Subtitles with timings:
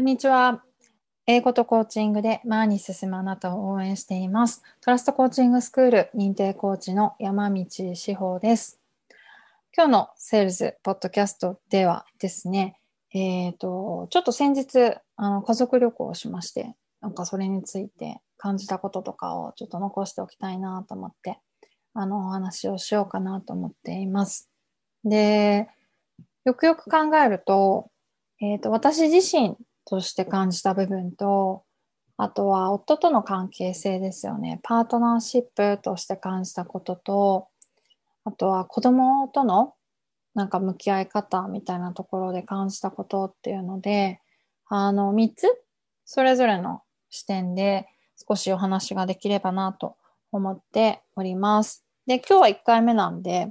[0.00, 0.64] こんにちは。
[1.26, 4.62] 英語とコーチングで前に進むあなたを応援しています。
[4.80, 8.80] トラストコーチングスクール認定コーチの山道志保です。
[9.76, 12.80] 今日のセールズポッドキャストではですね、
[13.12, 21.40] えっ、ー、と、ちょっと先日、あの、家族旅行をしまして、なんかそれについて感じたこととかをちょっと残しておきたいなと思って、
[21.92, 24.48] あの、お話をしようかなと思っています。
[25.04, 25.68] で、
[26.46, 27.90] よくよく考えると、
[28.40, 29.58] えっ、ー、と、私自身
[29.90, 31.64] として感じた部分と、
[32.16, 34.60] あとは夫との関係性ですよね。
[34.62, 37.48] パートナーシップとして感じたことと、
[38.24, 39.74] あとは子供との
[40.34, 44.20] なんか向き合い方みたいなところで感じたことっていうので、
[44.68, 45.46] あの、3つ
[46.04, 47.88] それぞれの視点で
[48.28, 49.96] 少しお話ができればなと
[50.30, 51.84] 思っております。
[52.06, 53.50] で、今日は1回目なんで、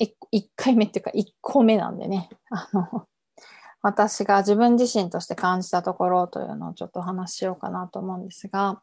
[0.00, 3.08] 1, 1回目っていうか1個目なんでね、あの、
[3.82, 8.82] 私が自分自身として感じたところというのをちょっとお話ししようかなと思うんですが、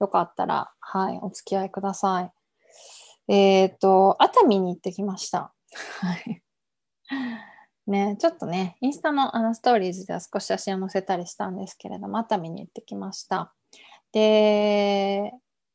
[0.00, 2.32] よかったら、はい、お付き合いください。
[3.28, 5.52] えっ、ー、と、熱海に行ってきました。
[7.86, 13.52] ね、ちょっとね、インスタのあのストーリーズでは少し写真を載せたりしたんですけれども、熱海に行ってきました。
[14.12, 15.32] で、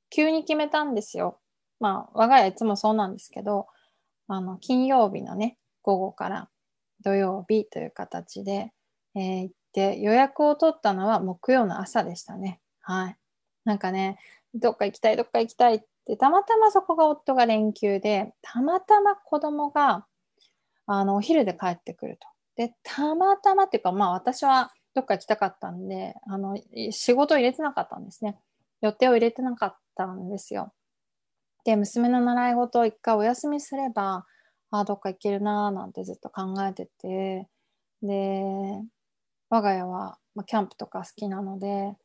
[0.10, 1.40] 急に決めたんですよ。
[1.80, 3.68] まあ、我が家いつもそうなんですけど、
[4.28, 6.50] あの、金曜日のね、午後から
[7.04, 8.72] 土曜日という形で、
[9.16, 12.60] えー、行って予約を取ったのは木曜の朝でしたね。
[12.82, 13.18] はい。
[13.66, 14.18] なんかね、
[14.54, 20.06] どっか行きたい、どっか行きたいって、たまたまそこが夫が連休で、たまたま子供が、
[20.86, 22.28] あの、お昼で帰ってくると。
[22.56, 26.58] で、たまたまっていうか、まあ私はどっか行きたかったんで、あの、
[26.92, 28.40] 仕事を入れてなかったんですね。
[28.82, 30.74] 予定を入れてなかったんですよ。
[31.66, 34.26] で、娘の習い事を一回お休みすれば、
[34.72, 37.48] あどっか行けるなーなんてずっと考えてて
[38.02, 38.44] で
[39.50, 41.96] 我が家は、まあ、キャンプとか好きなので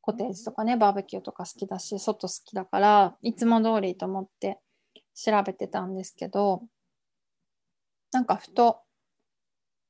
[0.00, 4.58] コテージとかねバーベキューとか好きだし外好きだからいつも通りと思って
[5.14, 6.62] 調べてたんですけど
[8.12, 8.80] なんかふと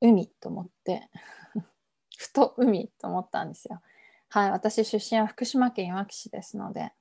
[0.01, 1.09] 海と思って
[2.19, 3.81] ふと海と思ったんですよ。
[4.29, 6.93] はい、私出身は福島県いわき市ですので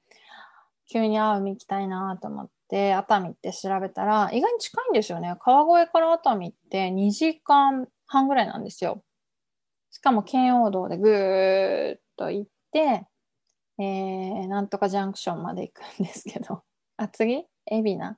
[0.92, 5.36] 急にあ海行きたいなと思って熱海って調べたら意外に近いんですよね。
[5.40, 9.04] 川越から熱海って2時間半ぐらいなんですよ。
[9.92, 13.06] しかも圏央道でぐーっと行って
[13.80, 16.64] えー、なんとかジャンクションまで行くんですけど。
[16.98, 17.46] あ次？
[17.72, 18.18] 海老名？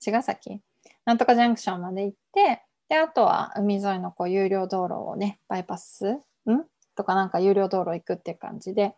[0.00, 0.60] 茅ヶ崎？
[1.04, 6.12] なんとかジャンクションまで行ってであとは海沿いのこう有料道路をねバイパス？
[6.12, 6.20] ん？
[6.96, 8.94] とかなんか有料道路行くっていう感じで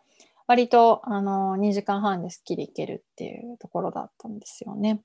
[0.47, 5.01] 割とあの2時間半ですっきり行けるっていうところだったんですよね。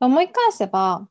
[0.00, 1.08] 思い返せば、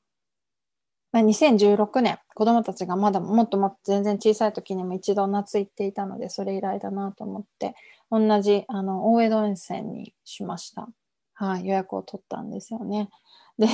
[1.12, 7.76] まあ、2016年子供たちがまだもっともっと全然小さい時にも一度夏行っていたのでそれ以来だなと思って
[8.12, 10.88] 同じあの大江戸沿線にしました。
[11.36, 13.10] はい、予約を取ったんですよね。
[13.58, 13.68] で、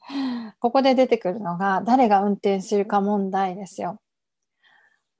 [0.58, 4.00] ここで出てくるのが誰が運転するか問題ですよ。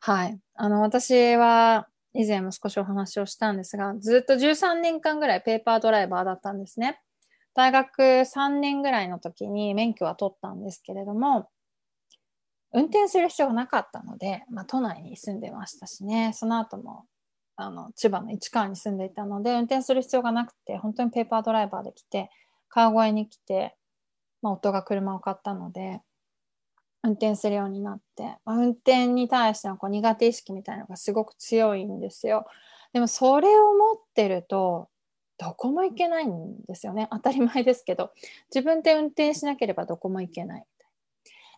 [0.00, 0.38] はい。
[0.54, 7.00] あの、私は以前も少しお話をしたんですが、ずっと13年間ぐらいペーパードライバーだったんですね。
[7.54, 11.48] 大学3年ぐらいの時に免許は取ったんですけれども、
[12.72, 17.04] 運転する必要がなかったので、まあ、都内に住んでましたしね、その後も
[17.56, 22.30] あの千葉の市川に住んでいたので、運転する必要がなくて、本当にペーパードライバーで来て、
[22.68, 23.76] 川越に来て、
[24.42, 26.00] まあ、夫が車を買ったので、
[27.04, 32.46] 運転するようになって、まあ、運転に対してのこう苦手意識みたいなのがすごく強いんですよ。
[32.94, 34.88] でもそれを持ってると
[35.36, 37.08] どこも行けないんですよね。
[37.12, 38.12] 当たり前ですけど。
[38.54, 40.64] 自分で運転しなければどこも行けない。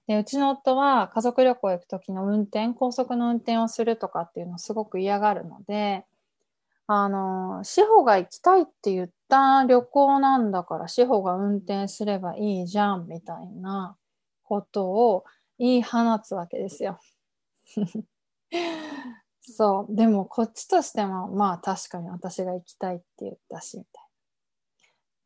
[0.08, 6.04] でうちの夫は家族旅行行く時の運転高速の運転をするとかっていうのをすごく嫌がるので
[6.86, 13.96] あの志保が行きたいって言った旅行なんだから志保が運転すればいいじゃんみたいな
[14.46, 15.24] ことを
[15.58, 16.98] 言い放つわけですよ。
[19.40, 19.94] そう。
[19.94, 24.08] でもこっちとしても、まあ確かに私が行きたいって言ったし、みたいな。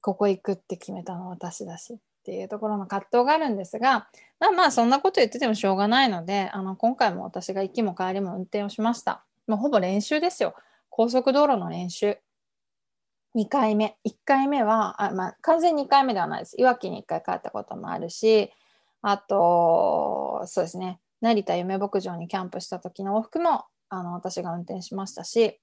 [0.02, 4.08] ここ行くって決めたのは私だしっていうところの葛藤があるんですが、
[4.38, 9.24] まあまあそんなこと言っててもしょうがないので、あの今回も私が行きも帰りも運転をしました。
[9.46, 10.54] もうほぼ練習ですよ。
[10.88, 12.18] 高速道路の練習。
[13.36, 13.96] 2回目。
[14.04, 16.60] 1回目は、あまあ、完全2回目ではないです。
[16.60, 18.52] いわきに1回帰ったこともあるし、
[19.02, 25.60] あと、そうですね、成田夢牧場にキャンプした時の往復もあの私が運転しましたし、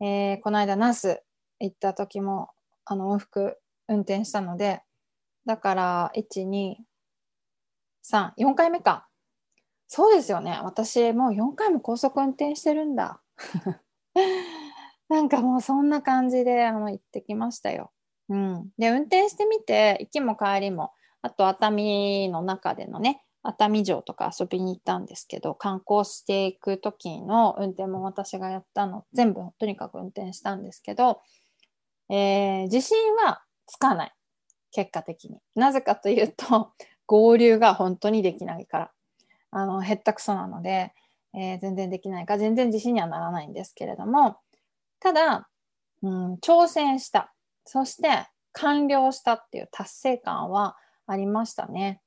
[0.00, 1.22] えー、この間ナス
[1.60, 2.50] 行った時も
[2.84, 4.82] あの往復運転したので、
[5.46, 6.76] だから、1、2、
[8.04, 9.08] 3、4回目か。
[9.86, 10.60] そうですよね。
[10.62, 13.22] 私もう4回も高速運転してるんだ。
[15.08, 17.90] なんかもうそんな感じであの行ってきましたよ。
[18.28, 18.70] うん。
[18.76, 20.92] で、運転してみて、行きも帰りも、
[21.22, 31.22] あと熱海の中でのね、熱海城とか遊びに行ったんですけど、観光していく時の運転も私がやったの、全部とにかく運転したんですけど、
[32.10, 34.12] えー、自信はつかない。
[34.70, 35.38] 結果的に。
[35.54, 36.72] なぜかというと、
[37.06, 38.90] 合流が本当にできないから。
[39.50, 40.92] あの、へったくそなので、
[41.34, 44.38] えー、全然できないか、全然自信にはならないんですけれども、
[45.00, 45.48] ただ、
[46.02, 47.32] うん、挑戦した。
[47.64, 50.76] そして完了したっていう達成感は
[51.08, 52.00] ありましたね。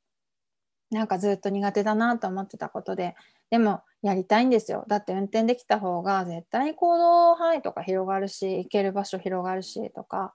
[0.92, 3.16] なんかずっと苦手だなと思ってたことで、
[3.50, 4.86] でもやりたいんですよ。
[4.88, 10.34] だって運転できた方が絶対に行動範囲とか広がるし、行ける場所広がるしとか、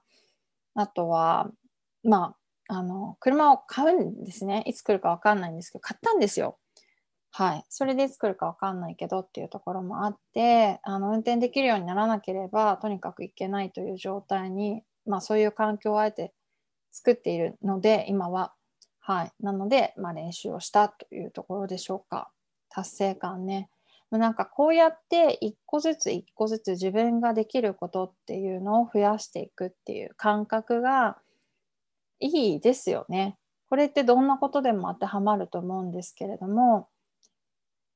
[0.75, 1.51] あとは、
[2.03, 2.35] ま
[2.69, 4.63] あ、あの、車を買うんですね。
[4.67, 6.59] いつ来るかわかんないんですけど、買ったんですよ。
[7.31, 7.65] はい。
[7.69, 16.33] それでいつ来るかわかんないけどっていうところもあって、あの、運転できるようにならなければ、とにかく行けないという状態に、まあそういう環境をあえて
[16.91, 18.53] 作っているので、今は。
[19.07, 19.31] はい。
[19.39, 22.29] なので、まあ練習をしたというところでしょうか。
[22.67, 23.69] 達成感ね。
[24.11, 31.19] なんかこうやって一個ずつ一個ずつ自分ができることっていうのを増やしていくっていう感覚が
[32.19, 33.37] いいですよね。
[33.69, 36.89] これってどんなことでも当てはまると思うんですけれども、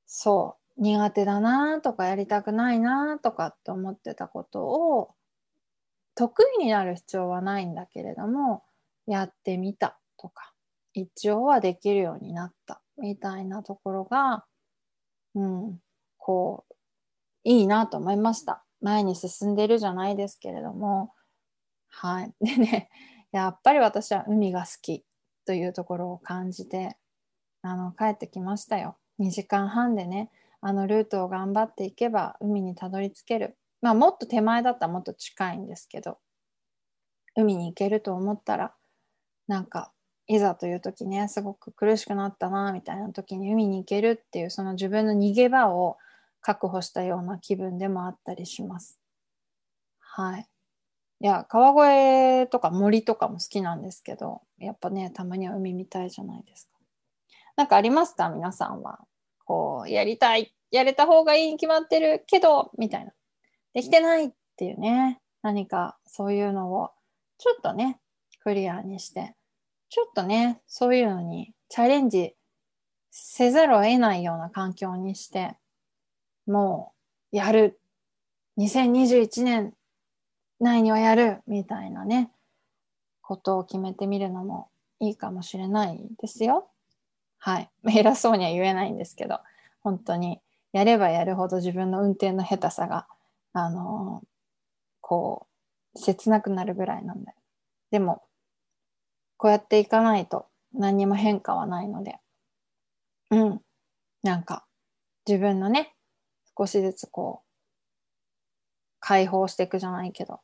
[0.07, 5.13] そう、苦手だなとかやりたくないなとかって思ってたことを
[6.15, 8.63] 得意になる必要はないんだけれども、
[9.07, 10.53] やってみたとか、
[10.93, 14.45] 一応はできるようになったみたいなところが、
[15.35, 15.79] うん、
[16.17, 16.73] こう、
[17.43, 18.63] いいなと思いました。
[18.81, 21.13] 前に進んでるじゃないですけれども、
[21.89, 22.33] はい。
[22.41, 22.89] でね、
[23.31, 25.05] やっぱり私は海が好き
[25.45, 26.97] というところを感じて、
[27.61, 28.97] あの、帰ってきましたよ。
[29.19, 33.57] 2時間半でね、あのルートを頑張っていけば海にたどり着ける。
[33.81, 36.19] まあもっと手前だったらもっと近いんですけど、
[37.35, 38.75] 海に行けると思ったら、
[39.47, 39.91] なんか
[40.33, 45.97] いざという時ね、すごく苦しくなったな、みたいな時に海に行けるっていう、その自分の逃げ場を
[46.39, 48.97] 確保したような気分でもあったりします。
[49.99, 50.47] はい。
[51.19, 51.69] いや、川
[52.43, 56.71] 越とか森とかも好きなんですけど、やっぱね、たまには海見たいじゃないですか。
[57.57, 58.29] なんかありますか？
[58.29, 58.99] 皆さんは。
[59.43, 63.11] こう、やりたい、やれた方がいいに決まってるけど、みたいな。
[63.73, 66.91] できてないっていうね、何かそういうのを
[67.37, 67.99] ちょっとね、
[68.39, 69.35] クリアにして、
[69.91, 72.33] ちょっとね、そういうのにチャレンジ
[73.11, 75.57] せざるを得ないような環境にして、
[76.47, 76.93] も
[77.33, 77.77] うやる。
[78.57, 79.73] 2021年
[80.61, 82.31] 内にはやるみたいなね、
[83.21, 84.69] ことを決めてみるのも
[85.01, 86.69] いいかもしれないですよ。
[87.37, 87.69] はい。
[87.93, 89.39] 偉そうには言えないんですけど、
[89.81, 90.39] 本当に
[90.71, 93.07] やればやるほど自分の運転の下手さが、
[93.51, 94.27] あのー、
[95.01, 95.47] こ
[95.93, 97.33] う、切なくなるぐらいなんで。
[97.91, 98.23] でも、
[99.41, 102.19] こうやっていかないと何にも変化はないので、
[103.31, 103.61] うん。
[104.21, 104.67] なんか、
[105.27, 105.95] 自分のね、
[106.55, 107.47] 少しずつこう、
[108.99, 110.41] 解放していくじゃないけど、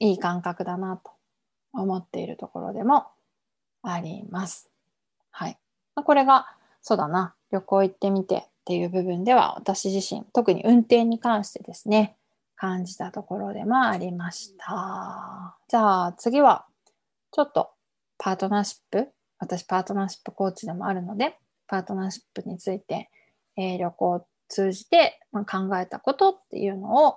[0.00, 1.12] いい感覚だなと
[1.72, 3.06] 思っているところでも
[3.84, 4.68] あります。
[5.30, 5.56] はい。
[5.94, 6.48] これが、
[6.82, 12.16] そうだな、旅行行ってみてっていう部分では、私自身、特に運転に関してですね、
[12.56, 15.56] 感じたところでもありました。
[15.68, 16.66] じゃあ次は、
[17.34, 17.70] ちょっと
[18.16, 19.08] パートナーシップ、
[19.40, 21.36] 私パートナーシップコーチでもあるので、
[21.66, 23.10] パートナーシップについて、
[23.56, 27.16] えー、旅行を通じて、まあ、考えたことっていうのを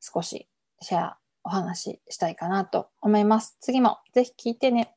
[0.00, 0.48] 少し
[0.80, 3.56] シェア、お話ししたいかなと思います。
[3.60, 4.94] 次もぜひ聞いてね。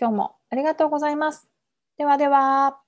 [0.00, 1.48] 今日もありがとうございます。
[1.96, 2.87] ではでは。